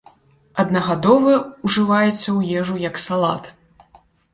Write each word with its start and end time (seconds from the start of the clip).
Аднагадовы 0.63 1.35
ўжываецца 1.65 2.19
ў 2.37 2.61
ежу 2.65 2.75
як 2.89 2.95
салата. 3.09 3.99